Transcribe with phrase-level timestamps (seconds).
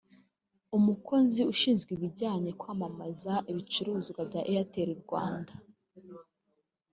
[0.77, 5.53] umukozi ushinzwe ibijyanye kwamamaza ibicuruzwa bya Airtel Rwanda